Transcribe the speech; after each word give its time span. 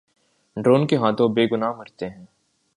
Drone 0.57 0.87
کے 0.87 0.95
ہاتھوں 0.95 1.29
بے 1.29 1.47
گناہ 1.51 1.73
مرتے 1.77 2.09
ہیں۔ 2.09 2.25